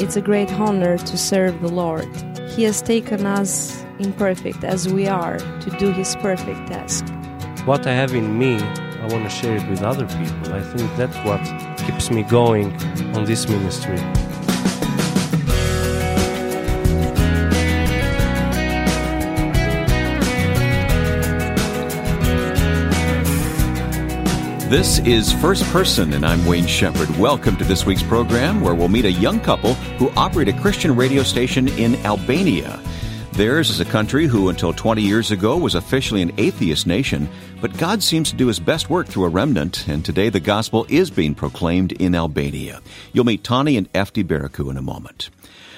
[0.00, 2.08] it's a great honor to serve the Lord.
[2.50, 7.04] He has taken us imperfect as we are to do His perfect task.
[7.66, 10.54] What I have in me, I want to share it with other people.
[10.54, 11.42] I think that's what
[11.84, 12.72] keeps me going
[13.16, 13.98] on this ministry.
[24.68, 27.08] This is First Person, and I'm Wayne Shepherd.
[27.16, 30.94] Welcome to this week's program where we'll meet a young couple who operate a Christian
[30.94, 32.78] radio station in Albania.
[33.32, 37.30] Theirs is a country who, until 20 years ago, was officially an atheist nation,
[37.62, 40.84] but God seems to do his best work through a remnant, and today the gospel
[40.90, 42.82] is being proclaimed in Albania.
[43.14, 45.30] You'll meet Tani and Efti Baraku in a moment.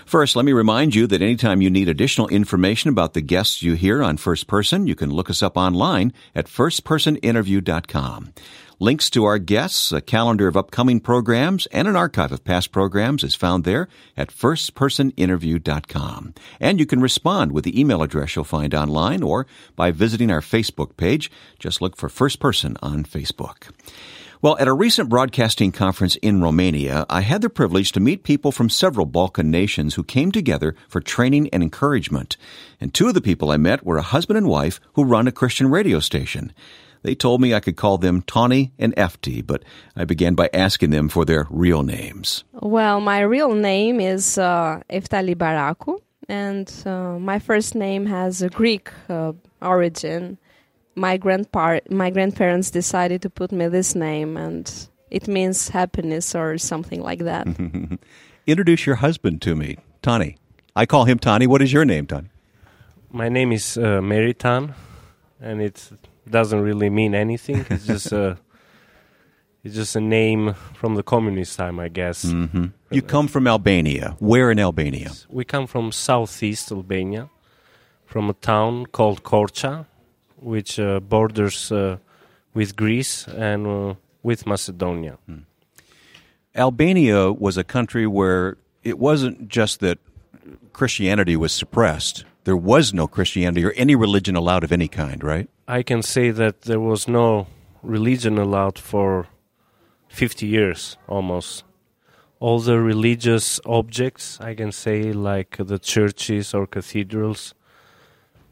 [0.05, 3.75] First, let me remind you that anytime you need additional information about the guests you
[3.75, 8.33] hear on First Person, you can look us up online at firstpersoninterview.com.
[8.83, 13.23] Links to our guests, a calendar of upcoming programs, and an archive of past programs
[13.23, 16.33] is found there at firstpersoninterview.com.
[16.59, 20.41] And you can respond with the email address you'll find online or by visiting our
[20.41, 21.31] Facebook page.
[21.59, 23.71] Just look for First Person on Facebook.
[24.41, 28.51] Well, at a recent broadcasting conference in Romania, I had the privilege to meet people
[28.51, 32.39] from several Balkan nations who came together for training and encouragement.
[32.81, 35.33] And two of the people I met were a husband and wife who run a
[35.33, 36.55] Christian radio station.
[37.03, 39.63] They told me I could call them Tani and Efti, but
[39.97, 42.45] I began by asking them for their real names.
[42.53, 45.99] Well, my real name is uh, Eftali Baraku,
[46.29, 50.37] and uh, my first name has a Greek uh, origin.
[50.95, 54.71] My grandpa- my grandparents decided to put me this name, and
[55.11, 57.47] it means happiness or something like that.
[58.47, 60.37] Introduce your husband to me, Tani.
[60.77, 61.47] I call him Tani.
[61.47, 62.29] What is your name, Tani?
[63.11, 64.75] My name is uh, Meritan,
[65.41, 65.93] and it's
[66.31, 67.67] doesn't really mean anything.
[67.71, 68.39] It's just a
[69.65, 72.25] it's just a name from the communist time, I guess.
[72.25, 72.67] Mm-hmm.
[72.91, 74.17] You come from Albania.
[74.19, 75.13] Where in Albania?
[75.29, 77.29] We come from southeast Albania,
[78.07, 79.87] from a town called Korça,
[80.37, 81.99] which uh, borders uh,
[82.55, 85.19] with Greece and uh, with Macedonia.
[85.27, 85.41] Hmm.
[86.57, 89.99] Albania was a country where it wasn't just that
[90.73, 92.25] Christianity was suppressed.
[92.45, 95.49] There was no Christianity or any religion allowed of any kind, right?
[95.69, 97.47] I can say that there was no
[97.83, 99.27] religion allowed for
[100.09, 101.65] 50 years almost.
[102.41, 107.55] All the religious objects, I can say, like the churches or cathedrals,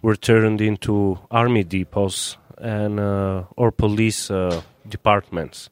[0.03, 5.71] were turned into army depots and uh, or police uh, departments.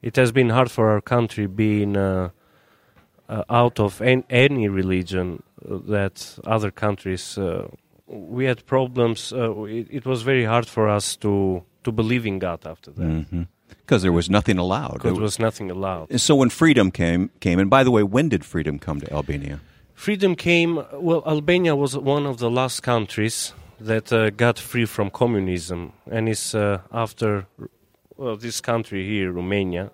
[0.00, 2.30] It has been hard for our country being uh,
[3.28, 7.68] uh out of an, any religion that other countries uh,
[8.06, 9.32] we had problems.
[9.32, 13.02] Uh, it, it, was very hard for us to to believe in God after that.
[13.02, 13.42] Mm-hmm
[13.88, 15.00] because there was nothing allowed.
[15.00, 16.10] There was nothing allowed.
[16.10, 19.12] And so when freedom came, came, and by the way, when did freedom come to
[19.12, 19.60] Albania?
[19.94, 20.84] Freedom came.
[20.92, 26.28] Well, Albania was one of the last countries that uh, got free from communism, and
[26.28, 27.46] it's uh, after
[28.16, 29.90] well, this country here, Romania,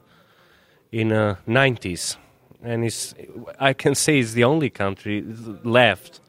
[0.90, 2.16] in the uh, 90s,
[2.64, 3.14] and it's
[3.60, 5.24] I can say it's the only country
[5.62, 6.20] left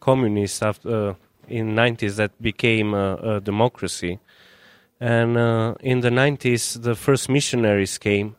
[0.00, 1.14] communist after uh,
[1.48, 4.18] in 90s that became a, a democracy
[5.00, 8.36] and uh, in the 90s the first missionaries came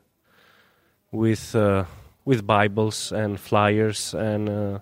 [1.12, 1.86] with uh,
[2.26, 4.80] with bibles and flyers and uh,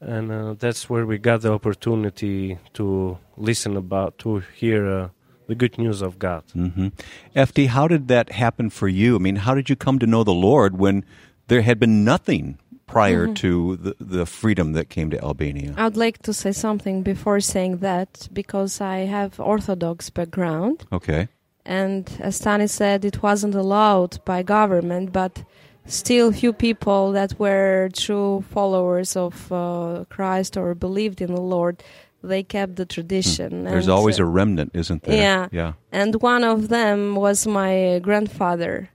[0.00, 5.08] and uh, that's where we got the opportunity to listen about to hear uh,
[5.46, 6.42] the good news of God.
[6.56, 6.88] Mm-hmm.
[7.36, 9.16] Efti, how did that happen for you?
[9.16, 11.04] I mean, how did you come to know the Lord when
[11.52, 13.34] there had been nothing prior mm-hmm.
[13.34, 15.74] to the, the freedom that came to Albania?
[15.76, 20.86] I'd like to say something before saying that because I have Orthodox background.
[20.90, 21.28] Okay.
[21.66, 25.44] And as Tani said, it wasn't allowed by government, but
[25.84, 31.82] still few people that were true followers of uh, Christ or believed in the Lord,
[32.22, 33.50] they kept the tradition.
[33.50, 33.64] Hmm.
[33.64, 35.16] There's and, always a remnant, isn't there?
[35.16, 35.48] Yeah.
[35.52, 35.72] Yeah.
[35.92, 38.88] And one of them was my grandfather.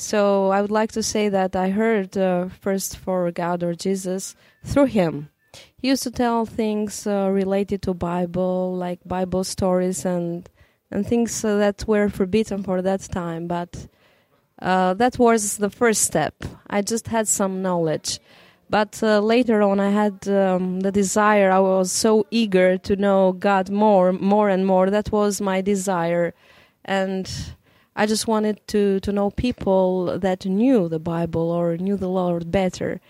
[0.00, 4.36] So I would like to say that I heard uh, first for God or Jesus
[4.64, 5.28] through him.
[5.76, 10.48] He used to tell things uh, related to Bible, like Bible stories and
[10.92, 13.48] and things uh, that were forbidden for that time.
[13.48, 13.88] But
[14.62, 16.44] uh, that was the first step.
[16.70, 18.20] I just had some knowledge.
[18.70, 21.50] But uh, later on, I had um, the desire.
[21.50, 24.90] I was so eager to know God more, more and more.
[24.90, 26.34] That was my desire,
[26.84, 27.28] and
[27.98, 32.52] I just wanted to, to know people that knew the Bible or knew the Lord
[32.52, 33.00] better.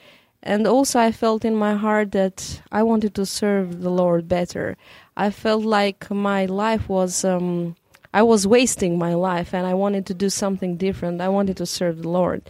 [0.43, 4.79] And also, I felt in my heart that I wanted to serve the Lord better.
[5.15, 7.77] I felt like my life was, um,
[8.15, 11.21] I was wasting my life and I wanted to do something different.
[11.21, 12.49] I wanted to serve the Lord.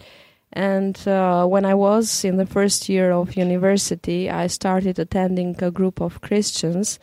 [0.53, 5.71] And uh, when I was in the first year of university, I started attending a
[5.71, 6.99] group of Christians.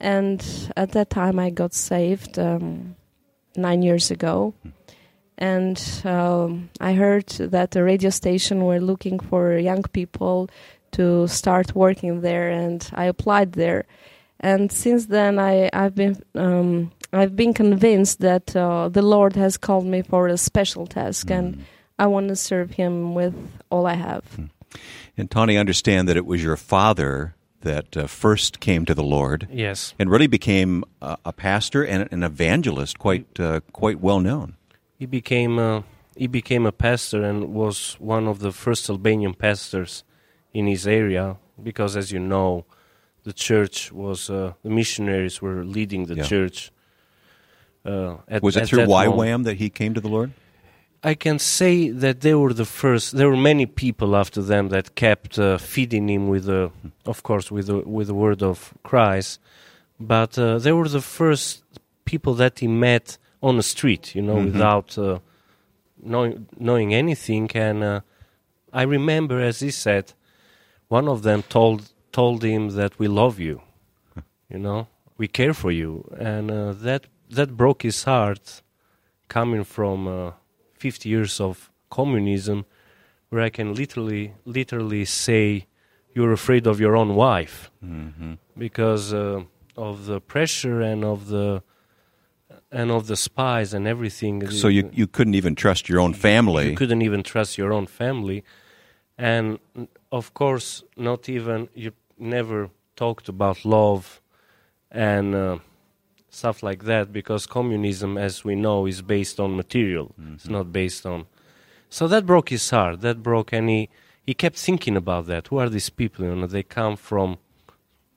[0.00, 0.44] And
[0.76, 2.96] at that time, I got saved um,
[3.56, 4.54] nine years ago.
[5.38, 10.48] And um, I heard that the radio station were looking for young people
[10.92, 13.86] to start working there, and I applied there.
[14.40, 19.56] And since then, I, I've been um, I've been convinced that uh, the Lord has
[19.56, 21.64] called me for a special task, and
[21.98, 23.34] I want to serve Him with
[23.70, 24.24] all I have.
[25.16, 29.48] And Tani, understand that it was your father that uh, first came to the Lord
[29.50, 29.94] Yes.
[29.98, 34.54] and really became a, a pastor and an evangelist, quite uh, quite well known.
[34.98, 35.82] He became uh,
[36.16, 40.04] he became a pastor and was one of the first Albanian pastors
[40.52, 42.64] in his area because, as you know,
[43.24, 46.24] the church was uh, the missionaries were leading the Yeah.
[46.28, 46.70] church.
[47.84, 49.14] Uh, at, Was it through that moment.
[49.16, 50.30] YWAM that he came to the Lord?
[51.04, 53.16] I can say that they were the first.
[53.16, 56.70] There were many people after them that kept uh, feeding him with, the,
[57.06, 59.40] of course, with the, with the word of Christ.
[59.98, 61.64] But uh, they were the first
[62.04, 64.52] people that he met on the street, you know, Mhm.
[64.52, 65.18] without uh,
[66.02, 67.50] knowing knowing anything.
[67.54, 68.00] And uh,
[68.72, 70.12] I remember, as he said,
[70.88, 73.60] one of them told told him that we love you,
[74.50, 74.86] you know,
[75.18, 78.62] we care for you, and uh, that that broke his heart,
[79.28, 80.32] coming from.
[80.82, 82.64] Uh, 50 years of communism
[83.30, 85.66] where I can literally literally say
[86.14, 88.34] you're afraid of your own wife Mm-hmm.
[88.58, 89.44] because uh,
[89.76, 91.62] of the pressure and of the
[92.70, 96.68] and of the spies and everything So you you couldn't even trust your own family.
[96.70, 98.42] you couldn't even trust your own family
[99.18, 99.58] and
[100.10, 104.20] of course not even you never talked about love
[104.90, 105.58] and uh,
[106.32, 110.14] stuff like that because communism as we know is based on material.
[110.34, 111.26] It's not based on.
[111.90, 113.02] So that broke his heart.
[113.02, 113.88] That broke and he,
[114.34, 115.48] kept thinking about that.
[115.48, 116.24] Who are these people?
[116.24, 117.38] You know they come from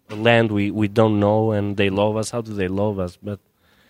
[0.10, 2.32] a land we, we don't know and they love us.
[2.32, 3.18] How do they love us?
[3.22, 3.40] But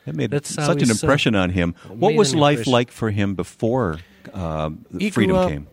[0.07, 1.75] It made That's such an impression on him.
[1.87, 2.73] What was life impression.
[2.73, 3.99] like for him before
[4.33, 4.71] uh,
[5.11, 5.67] freedom up- came?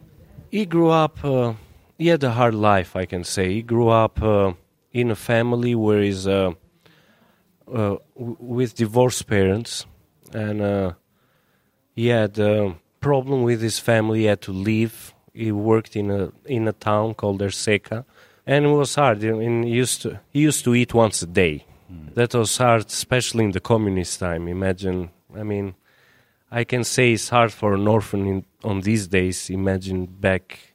[0.50, 1.54] he grew up uh,
[1.96, 3.54] he had a hard life i can say.
[3.54, 4.52] He grew up uh,
[4.92, 6.26] in a family where he's
[7.72, 9.86] uh, uh, with divorced parents
[10.32, 10.92] and uh,
[11.94, 14.20] he had a problem with his family.
[14.20, 15.14] He had to leave.
[15.34, 18.04] He worked in a in a town called Erseka
[18.46, 19.24] and it was hard.
[19.24, 21.66] I mean, he used to he used to eat once a day.
[22.14, 24.48] That was hard especially in the communist time.
[24.48, 25.74] Imagine i mean
[26.50, 29.48] I can say it's hard for an orphan in, on these days.
[29.48, 30.74] Imagine back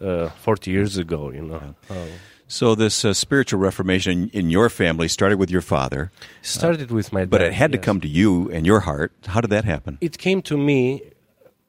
[0.00, 1.74] uh, 40 years ago, you know.
[1.88, 2.06] Oh.
[2.48, 6.12] So this uh, spiritual reformation in your family started with your father,
[6.42, 7.30] Started with my dad.
[7.30, 9.12] but it had to come to you and your heart.
[9.26, 9.98] How did that happen?
[10.00, 11.02] It came to me.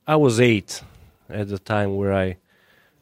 [0.05, 0.83] I was eight
[1.29, 2.37] at the time where I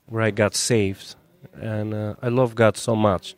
[0.08, 1.16] where I got saved,
[1.54, 3.36] and uh, I love God so much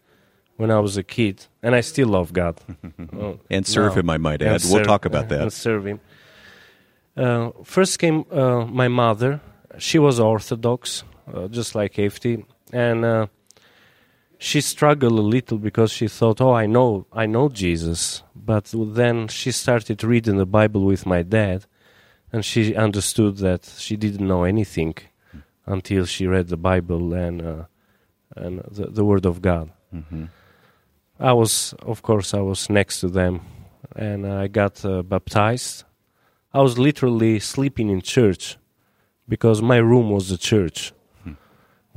[0.57, 2.60] when I was a kid, and I still love God.
[3.19, 4.01] Oh, And serve now.
[4.01, 4.62] him, I might And add.
[4.69, 5.51] We'll talk about And that.
[5.54, 6.00] serve him.
[7.16, 9.40] Uh, first came uh, my mother.
[9.80, 13.28] She was Orthodox, uh, just like Efti, and uh,
[14.38, 19.28] she struggled a little because she thought, "Oh, I know, I know Jesus." But then
[19.28, 21.66] she started reading the Bible with my dad,
[22.31, 24.95] and she understood that she didn't know anything
[25.66, 27.63] until she read the Bible and uh,
[28.36, 29.71] and the, the Word of God.
[29.92, 30.26] hmm
[31.19, 33.42] I was, of course, I was next to them,
[33.95, 35.83] and I got uh, baptized.
[36.54, 38.57] I was literally sleeping in church
[39.28, 40.94] because my room was the church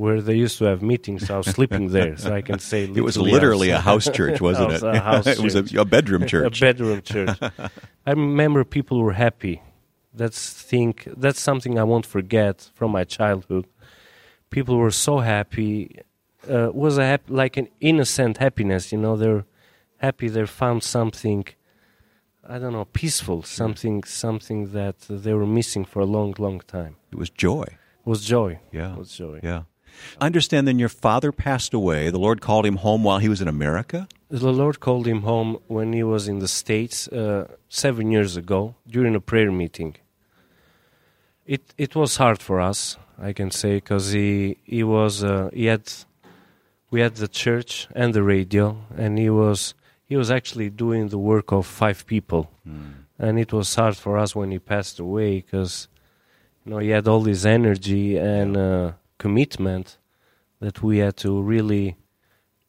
[0.02, 1.23] where they used to have meetings.
[1.30, 4.73] I was sleeping there, so I can say It was literally a house church, wasn't
[4.73, 4.83] It it?
[4.83, 6.57] was a it was a, a bedroom church.
[6.62, 7.37] a bedroom church.
[8.09, 9.57] I remember people were happy.
[10.21, 10.40] That's
[10.71, 13.64] think that's something I won't forget from my childhood.
[14.57, 15.73] People were so happy.
[16.54, 19.14] Uh, was a hap- like an innocent happiness, you know.
[19.23, 19.45] They're
[20.07, 20.26] happy.
[20.28, 21.42] They found something.
[22.54, 23.38] I don't know, peaceful.
[23.61, 26.95] Something, something that they were missing for a long, long time.
[27.12, 27.66] It was joy.
[28.04, 28.50] It was joy.
[28.73, 28.92] Yeah.
[28.95, 29.38] It was joy.
[29.50, 29.62] Yeah.
[30.21, 32.11] I understand then your father passed away.
[32.11, 34.09] The Lord called him home while he was in America.
[34.29, 38.75] The Lord called him home when he was in the States uh, seven years ago
[38.87, 39.97] during a prayer meeting.
[41.47, 45.67] It it was hard for us, I can say, because he he was uh, he
[45.67, 45.83] had
[46.91, 51.19] we had the church and the radio, and he was he was actually doing the
[51.19, 52.51] work of five people,
[53.19, 55.89] and it was hard for us when he passed away because
[56.65, 58.93] you know he had all this energy and uh,
[59.25, 59.99] commitment
[60.61, 61.97] that we had to really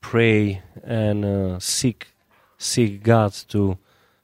[0.02, 2.08] pray and uh, seek
[2.58, 3.78] seek God to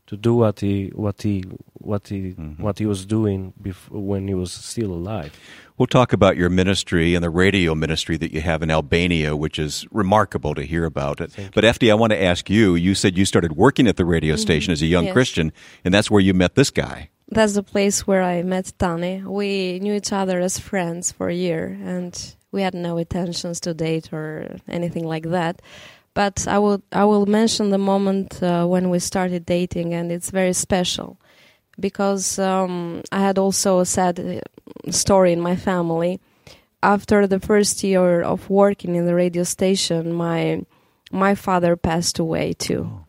[0.07, 1.43] to do what he what he
[1.89, 2.59] what he Mhm.
[2.59, 5.31] what he was doing bef- when he was still alive.
[5.77, 9.59] We'll talk about your ministry and the radio ministry that you have in Albania, which
[9.59, 11.17] is remarkable to hear about.
[11.19, 12.75] Thank But Efti, I want to ask you.
[12.75, 15.13] You said you started working at the radio station as a young Yes.
[15.13, 15.51] Christian,
[15.85, 17.09] and that's where you met this guy.
[17.29, 19.23] That's the place where I met Tani.
[19.23, 23.73] We knew each other as friends for a year, and we had no intentions to
[23.73, 25.61] date or anything like that.
[26.13, 30.31] But I will I will mention the moment uh, when we started dating, and it's
[30.31, 31.17] very special
[31.79, 36.19] because um, I had also a sad uh, story in my family.
[36.81, 40.65] After the first year of working in the radio station, my
[41.11, 43.06] my father passed away too.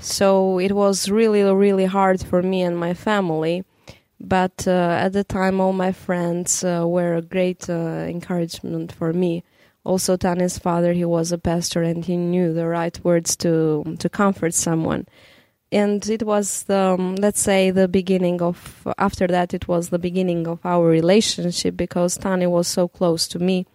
[0.00, 3.64] So it was really, really hard for me and my family.
[4.20, 9.12] But uh, at the time, all my friends uh, were a great uh, encouragement for
[9.12, 9.44] me.
[9.84, 14.08] Also, Tani's father, he was a pastor and he knew the right words to to
[14.08, 15.06] comfort someone.
[15.70, 18.86] And it was, the, um, let's say, the beginning of.
[18.96, 23.38] After that, it was the beginning of our relationship because Tani was so close to
[23.38, 23.66] me,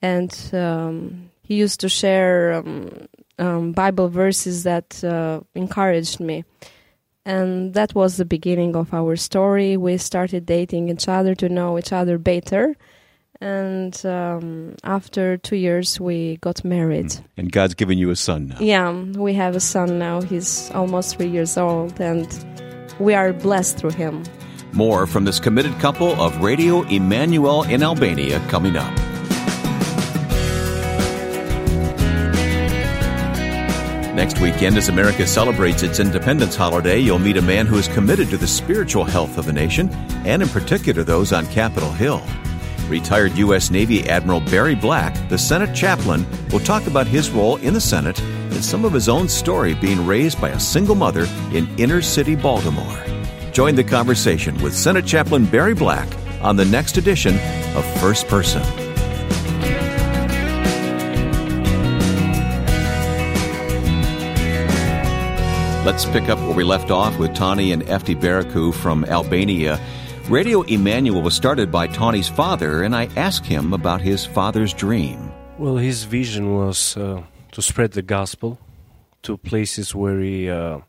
[0.00, 3.06] and um, he used to share um,
[3.38, 6.44] um, Bible verses that uh, encouraged me.
[7.24, 9.76] And that was the beginning of our story.
[9.76, 12.76] We started dating each other to know each other better.
[13.40, 17.14] And um, after two years, we got married.
[17.36, 18.58] And God's given you a son now.
[18.60, 20.22] Yeah, we have a son now.
[20.22, 22.26] He's almost three years old, and
[22.98, 24.22] we are blessed through him.
[24.72, 29.05] More from this committed couple of Radio Emanuel in Albania coming up.
[34.16, 38.30] Next weekend, as America celebrates its independence holiday, you'll meet a man who is committed
[38.30, 39.90] to the spiritual health of the nation,
[40.24, 42.22] and in particular those on Capitol Hill.
[42.88, 43.70] Retired U.S.
[43.70, 48.18] Navy Admiral Barry Black, the Senate chaplain, will talk about his role in the Senate
[48.18, 52.34] and some of his own story being raised by a single mother in inner city
[52.34, 53.04] Baltimore.
[53.52, 56.08] Join the conversation with Senate Chaplain Barry Black
[56.40, 57.34] on the next edition
[57.76, 58.85] of First Person.
[65.86, 69.78] Let's pick up where we left off with Tani and Efti Baraku from Albania.
[70.28, 75.30] Radio Emanuel was started by Tani's father, and I asked him about his father's dream.
[75.58, 78.58] Well, his vision was uh, to spread the gospel
[79.22, 80.80] to places where he, uh,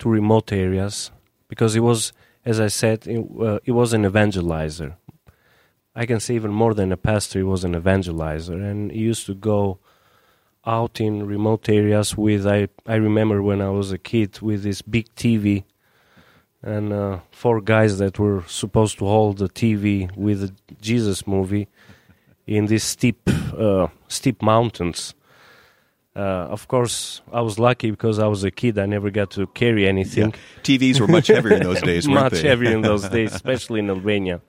[0.00, 1.10] to remote areas,
[1.48, 2.12] because he was,
[2.44, 4.96] as I said, he, uh, he was an evangelizer.
[5.94, 9.24] I can say even more than a pastor, he was an evangelizer, and he used
[9.26, 9.78] to go
[10.66, 12.46] out in remote areas with.
[12.46, 15.64] I I remember when I was a kid with this big TV
[16.66, 21.68] and uh, four guys that were supposed to hold the TV with the Jesus movie
[22.46, 25.14] in these steep, uh, steep mountains.
[26.14, 28.78] Uh, of course, I was lucky because I was a kid.
[28.78, 30.34] I never got to carry anything.
[30.62, 33.90] TVs were much heavier in those days, weren't much heavier in those days, especially in
[33.90, 34.40] Albania.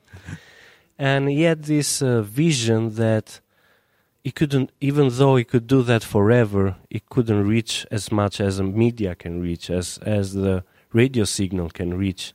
[0.97, 3.41] And he had this uh, vision that
[4.27, 8.59] he couldn't, even though he could do that forever, he couldn't reach as much as
[8.59, 12.33] a media can reach, as as the radio signal can reach,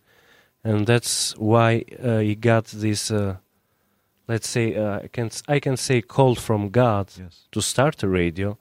[0.64, 3.11] and that's why uh, he got this.
[3.11, 3.37] Uh,
[4.26, 7.34] let's say uh, I can I can say call from God Yes.
[7.54, 8.56] to start a radio,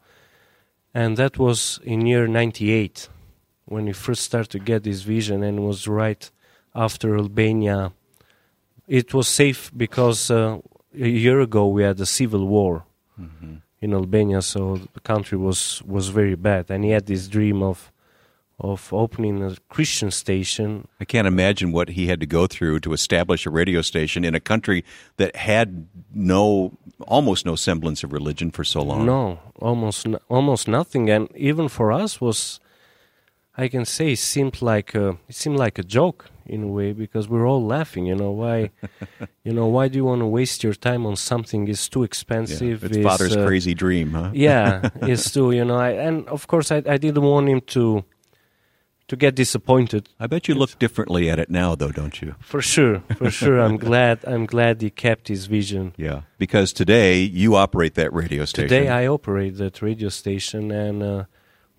[0.94, 3.08] and that was in year '98
[3.64, 6.24] when he first started to get this vision, and was right
[6.76, 7.94] after Albania.
[8.88, 10.58] It was safe because uh,
[10.94, 12.84] a year ago we had a civil war
[13.22, 13.62] Mhm.
[13.82, 17.92] in Albania, so the country was was very bad, and he had this dream of
[18.60, 20.88] of opening a Christian station.
[21.00, 24.36] I can't imagine what he had to go through to establish a radio station in
[24.36, 24.84] a country
[25.18, 29.06] that had no, almost no semblance of religion for so long.
[29.06, 32.60] No, almost almost nothing, and even for us was,
[33.62, 37.30] I can say, seemed like a, it seemed like a joke in a way because
[37.30, 38.08] we're all laughing.
[38.08, 38.72] You know why?
[39.44, 42.06] you know why do you want to waste your time on something It's too Yeah,
[42.06, 42.84] expensive?
[42.84, 44.32] it's is, father's uh, crazy dream, huh?
[44.48, 45.52] yeah, it's too.
[45.52, 48.04] You know, I, and of course I, I didn't want him to
[49.10, 50.10] to get disappointed.
[50.20, 52.34] I bet you look differently at it now, though, don't you?
[52.40, 53.60] For sure, for sure.
[53.60, 54.16] I'm glad.
[54.26, 55.94] I'm glad he kept his vision.
[55.98, 56.22] Yeah.
[56.38, 58.70] Because today you operate that radio station.
[58.70, 61.24] Today I operate that radio station, and uh,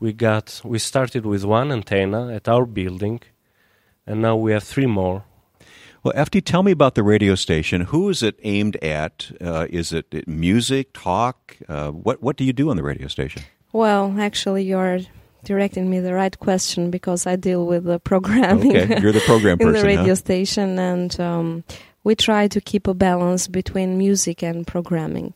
[0.03, 3.21] we got we started with one antenna at our building,
[4.07, 5.23] and now we have three more.
[6.03, 7.83] Well, Efti, tell me about the radio station.
[7.83, 9.31] Who is it aimed at?
[9.41, 11.57] Uh, is it it music, talk?
[11.69, 13.43] Uh, what What do you do on the radio station?
[13.73, 15.01] Well, actually, you're
[15.45, 19.59] directing me the right question because I deal with the programming Okay, you're the program
[19.61, 19.81] in person.
[19.81, 20.27] the radio huh?
[20.27, 21.65] station, and um,
[22.03, 25.35] we try to keep a balance between music and programming.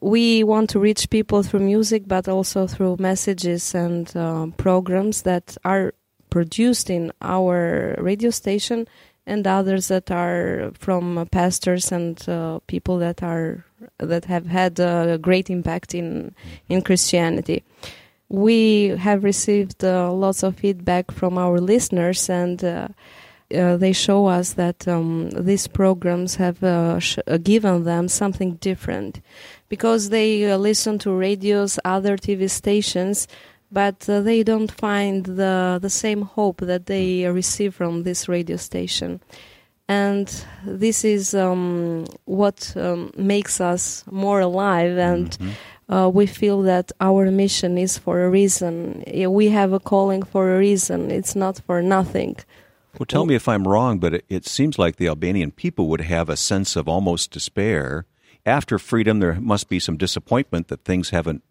[0.00, 5.56] We want to reach people through music, but also through messages and uh, programs that
[5.64, 5.94] are
[6.30, 8.86] produced in our radio station,
[9.26, 13.64] and others that are from uh, pastors and uh, people that are
[13.98, 16.34] that have had a great impact in
[16.68, 17.62] in Christianity.
[18.28, 22.62] We have received uh, lots of feedback from our listeners, and
[23.54, 28.54] uh, uh, they show us that um, these programs have uh, sh- given them something
[28.56, 29.20] different.
[29.68, 33.28] Because they listen to radios, other TV stations
[33.70, 38.56] but uh, they don't find the the same hope that they receive from this radio
[38.56, 39.20] station.
[39.88, 40.28] And
[40.64, 45.92] this is um, what um, makes us more alive and mm-hmm.
[45.92, 49.02] uh, we feel that our mission is for a reason.
[49.06, 51.10] We have a calling for a reason.
[51.10, 52.36] It's not for nothing
[52.98, 56.00] well tell me if i'm wrong but it, it seems like the albanian people would
[56.00, 58.06] have a sense of almost despair
[58.44, 61.42] after freedom there must be some disappointment that things haven't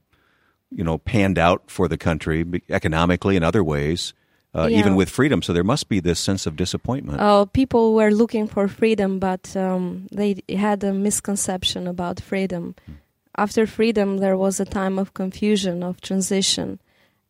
[0.71, 4.13] you know, panned out for the country economically and other ways.
[4.55, 4.79] Uh, yeah.
[4.79, 5.41] even with freedom.
[5.41, 7.19] So there must be this sense of disappointment.
[7.19, 12.73] Uh, people were looking for freedom, but um, they had a misconception about freedom.
[12.85, 12.93] Hmm.
[13.35, 16.79] After freedom, there was a time of confusion, of transition,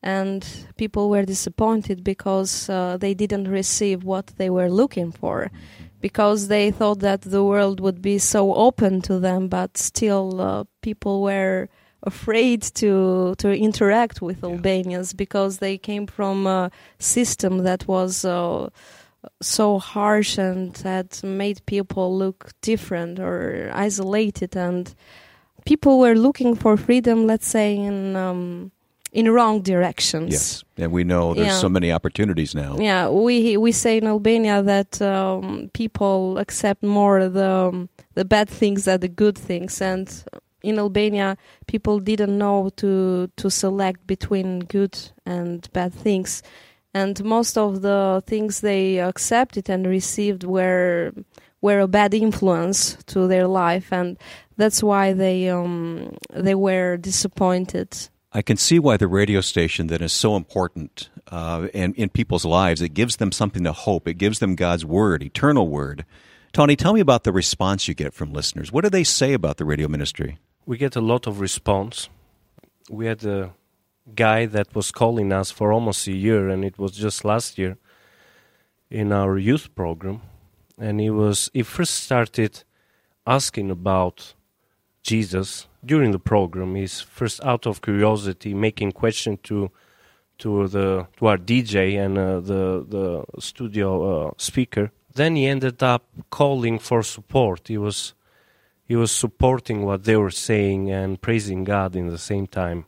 [0.03, 0.45] and
[0.77, 5.51] people were disappointed because uh, they didn't receive what they were looking for.
[5.99, 10.63] Because they thought that the world would be so open to them, but still, uh,
[10.81, 11.69] people were
[12.03, 14.49] afraid to to interact with yeah.
[14.49, 18.69] Albanians because they came from a system that was uh,
[19.41, 24.93] so harsh and that made people look different or isolated and
[25.65, 28.71] people were looking for freedom let's say in um,
[29.17, 30.31] in wrong directions.
[30.31, 30.63] Yes.
[30.77, 31.65] And we know there's yeah.
[31.65, 32.77] so many opportunities now.
[32.79, 38.85] Yeah we we say in albania that um, people accept more the the bad things
[38.85, 39.81] than the good things.
[39.81, 40.07] And
[40.63, 46.43] in Albania, people didn't know to to select between good and bad things,
[46.93, 51.11] and most of the things they accepted and received were
[51.61, 54.17] were a bad influence to their life, and
[54.57, 58.09] that's why they um, they were disappointed.
[58.33, 62.45] I can see why the radio station that is so important uh, in, in people's
[62.45, 62.81] lives.
[62.81, 64.07] It gives them something to hope.
[64.07, 66.05] It gives them God's word, eternal word.
[66.51, 68.71] Tony, tell me about the response you get from listeners.
[68.71, 70.39] What do they say about the radio ministry?
[70.67, 72.09] we get a lot of response.
[72.89, 73.53] We had a
[74.13, 77.77] guy that was calling us for almost a year, and it was just last year
[78.91, 80.21] in our youth program,
[80.77, 82.63] and he was he first started
[83.25, 84.33] asking about
[85.07, 86.75] Jesus during the program.
[86.75, 89.71] He's first out of curiosity making question to
[90.39, 94.91] to the to our DJ and uh, the the studio uh, speaker.
[95.15, 97.67] Then he ended up calling for support.
[97.67, 98.13] He was
[98.87, 102.85] he was supporting what they were saying and praising God in the same time.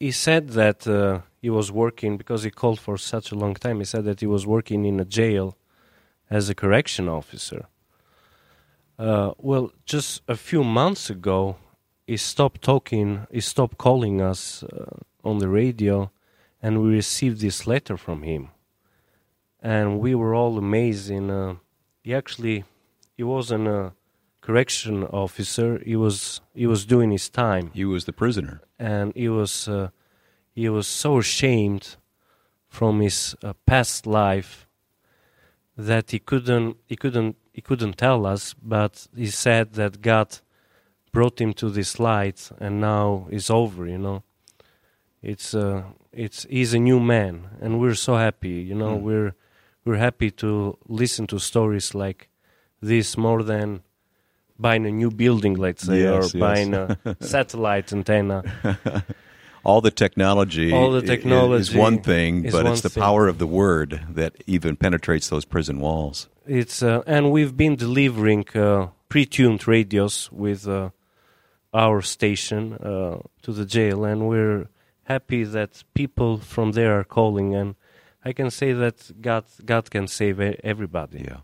[0.00, 3.78] He said that uh, he was working because he called for such a long time.
[3.78, 5.56] He said that he was working in a jail
[6.28, 7.66] as a correction officer.
[8.98, 11.56] Uh, well, just a few months ago,
[12.06, 13.26] he stopped talking.
[13.30, 16.10] He stopped calling us uh, on the radio,
[16.62, 18.48] and we received this letter from him.
[19.60, 21.10] And we were all amazed.
[21.10, 21.56] In uh,
[22.02, 22.64] he actually,
[23.16, 23.92] he was in a
[24.40, 25.82] correction officer.
[25.84, 27.70] He was he was doing his time.
[27.74, 29.90] He was the prisoner, and he was uh,
[30.54, 31.96] he was so ashamed
[32.68, 34.66] from his uh, past life
[35.76, 38.54] that he couldn't he couldn't he couldn't tell us.
[38.62, 40.38] But he said that God
[41.10, 43.86] brought him to this light, and now it's over.
[43.86, 44.22] You know,
[45.22, 48.56] it's uh, it's he's a new man, and we're so happy.
[48.70, 49.00] You know, mm.
[49.00, 49.34] we're
[49.86, 52.28] we're happy to listen to stories like
[52.82, 53.82] this more than
[54.58, 56.32] buying a new building, let's say, yes, or yes.
[56.34, 58.42] buying a satellite antenna.
[59.66, 63.02] All the technology, All the technology is one thing, but one it's the thing.
[63.02, 66.28] power of the word that even penetrates those prison walls.
[66.46, 70.90] It's uh, and we've been delivering uh, pre-tuned radios with uh,
[71.74, 74.68] our station uh, to the jail, and we're
[75.02, 77.74] happy that people from there are calling, and
[78.24, 81.24] I can say that God God can save everybody.
[81.28, 81.40] Yeah.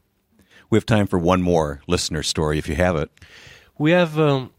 [0.71, 3.11] We have time for one more listener story if you have it.
[3.79, 4.51] We have um,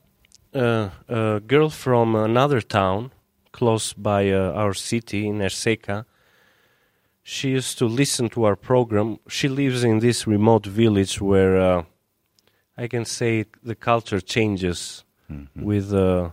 [0.54, 3.12] uh, a girl from another town
[3.54, 6.06] close by uh, our city in Erseka.
[7.24, 9.20] She used to listen to our program.
[9.30, 11.84] She lives in this remote village where uh,
[12.78, 15.64] I can say the culture changes mm-hmm.
[15.64, 16.32] with uh,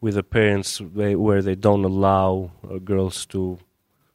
[0.00, 3.58] with the parents where they don't allow uh, girls to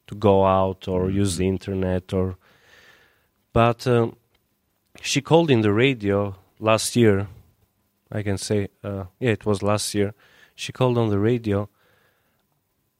[0.06, 1.18] to go out or mm-hmm.
[1.18, 2.36] use the internet or
[3.52, 4.16] but um,
[5.02, 7.28] she called in the radio last year.
[8.12, 10.14] I can say, uh, yeah, it was last year.
[10.54, 11.68] She called on the radio,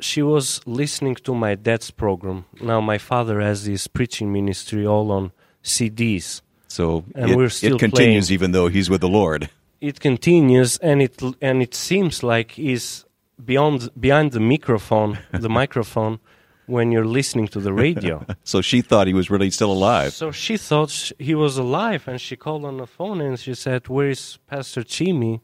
[0.01, 2.45] she was listening to my dad's program.
[2.61, 5.33] Now my father has this preaching ministry all on
[5.63, 6.43] CDs.
[6.69, 8.35] So And it, we're still it continues playing.
[8.35, 9.51] even though he's with the Lord.
[9.81, 13.05] It continues, and it and it seems like he's
[13.43, 16.19] beyond behind the microphone, the microphone,
[16.67, 18.25] when you're listening to the radio.
[18.45, 20.13] So she thought he was really still alive.
[20.13, 23.55] So she thought sh- he was alive, and she called on the phone and she
[23.55, 25.41] said, "Where is Pastor Chimi?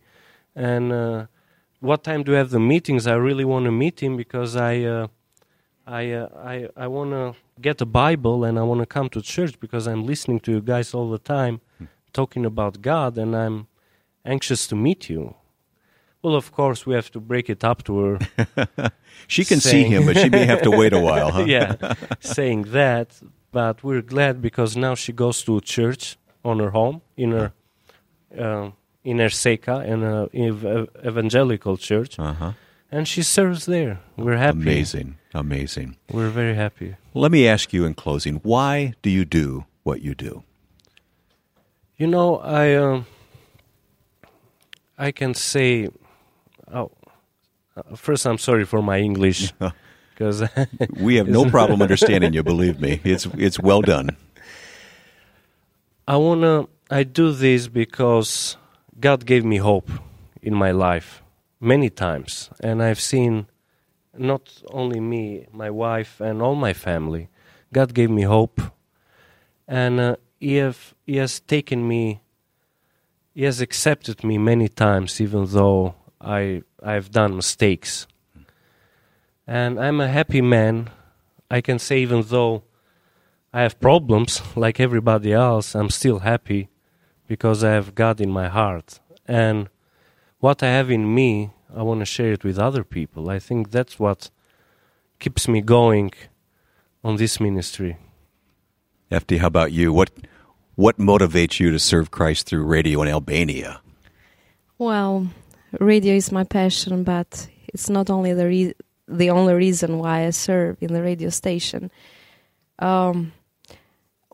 [0.55, 1.27] And uh,
[1.81, 3.07] what time do you have the meetings?
[3.07, 5.07] I really want to meet him because I, uh,
[5.87, 9.23] I, uh, I, I want to get a Bible and I want to come to
[9.23, 11.61] church because I'm listening to you guys all the time,
[12.12, 13.69] talking about God, and I'm
[14.25, 15.35] anxious to meet you."
[16.23, 18.93] Well, of course, we have to break it up to her.
[19.29, 21.45] She can see him, but she may have to wait a while, huh?
[21.57, 23.21] yeah, saying that.
[23.51, 27.53] But we're glad because now she goes to church on her home in her
[28.39, 28.71] uh,
[29.07, 32.53] in her Seca, in a ev- evangelical church, Uh-huh.
[32.90, 33.99] and she serves there.
[34.16, 34.62] We're happy.
[34.62, 35.16] Amazing.
[35.33, 35.97] Amazing.
[36.11, 36.97] We're very happy.
[37.14, 40.42] Let me ask you in closing, why do you do what you do?
[41.99, 43.03] You know, I uh,
[44.99, 45.88] I can say.
[46.73, 46.90] Oh,
[47.77, 49.53] uh, first, I'm sorry for my English
[50.14, 50.42] because
[51.01, 53.01] We have no problem understanding you, believe me.
[53.05, 54.16] It's it's well done.
[56.09, 56.66] I wanna.
[56.90, 58.57] I do this because
[58.98, 59.90] God gave me hope
[60.40, 61.22] in my life
[61.61, 63.46] many times, and I've seen
[64.16, 67.28] not only me, my wife, and all my family.
[67.72, 68.61] God gave me hope,
[69.68, 72.20] and uh, He have He has taken me.
[73.35, 78.06] He has accepted me many times, even though I I've done mistakes.
[79.46, 80.88] And I'm a happy man.
[81.50, 82.62] I can say, even though
[83.52, 86.70] I have problems like everybody else, I'm still happy
[87.27, 89.01] because I have God in my heart.
[89.27, 89.69] And
[90.39, 93.31] what I have in me, I want to share it with other people.
[93.31, 94.31] I think that's what
[95.19, 96.12] keeps me going
[97.03, 97.97] on this ministry.
[99.11, 99.93] Efti, how about you?
[99.93, 100.11] What
[100.75, 103.81] what motivates you to serve Christ through radio in Albania?
[104.79, 105.29] Well,
[105.81, 108.75] radio is my passion, but it's not only the re-
[109.09, 111.91] the only reason why I serve in the radio station.
[112.79, 113.33] Um,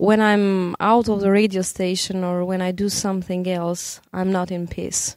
[0.02, 4.50] when I'm out of the radio station or when I do something else, I'm not
[4.50, 5.16] in peace.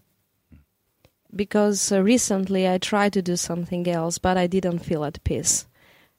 [1.35, 5.65] Because uh, recently I tried to do something else, but I didn't feel at peace.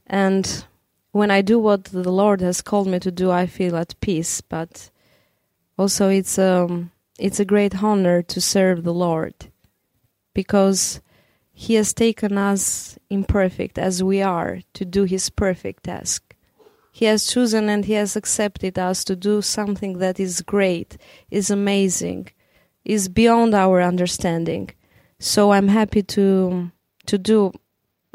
[0.04, 0.64] And
[1.12, 4.40] when I do what the Lord has called me to do, I feel at peace.
[4.40, 4.90] But
[5.78, 9.34] also, it's um, it's a great honor to serve the Lord
[10.34, 11.00] because
[11.52, 16.25] He has taken us imperfect as we are to do His perfect task.
[16.96, 20.96] He has chosen and He has accepted us to do something that is great,
[21.30, 22.30] is amazing,
[22.86, 24.70] is beyond our understanding.
[25.18, 26.72] So I'm happy to
[27.04, 27.52] to do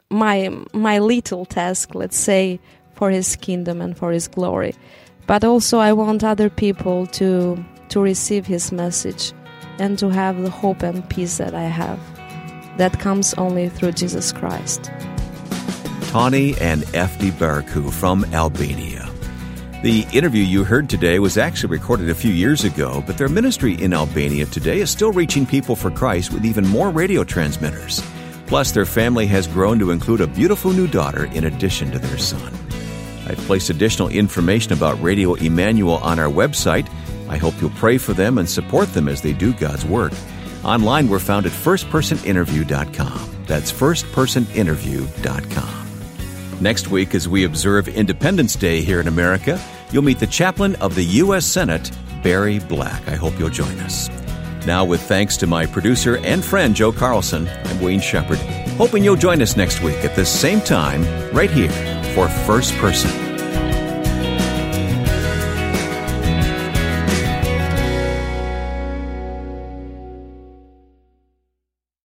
[0.09, 2.59] my my little task, let's say,
[2.95, 4.73] for His kingdom and for His glory.
[5.27, 9.31] But also, I want other people to to receive His message
[9.77, 11.99] and to have the hope and peace that I have.
[12.79, 14.89] That comes only through Jesus Christ.
[16.11, 19.09] Tani and Efti Baraku from Albania.
[19.81, 23.81] The interview you heard today was actually recorded a few years ago, but their ministry
[23.81, 28.03] in Albania today is still reaching people for Christ with even more radio transmitters.
[28.45, 32.17] Plus, their family has grown to include a beautiful new daughter in addition to their
[32.17, 32.53] son.
[33.25, 36.89] I've placed additional information about Radio Emanuel on our website.
[37.29, 40.11] I hope you'll pray for them and support them as they do God's work.
[40.65, 43.45] Online, we're found at firstpersoninterview.com.
[43.47, 45.80] That's firstpersoninterview.com.
[46.61, 49.59] Next week, as we observe Independence Day here in America,
[49.91, 51.43] you'll meet the chaplain of the U.S.
[51.43, 51.89] Senate,
[52.21, 53.07] Barry Black.
[53.07, 54.09] I hope you'll join us.
[54.67, 58.37] Now, with thanks to my producer and friend Joe Carlson, I'm Wayne Shepherd,
[58.77, 61.01] hoping you'll join us next week at the same time,
[61.33, 61.71] right here
[62.13, 63.30] for First Person.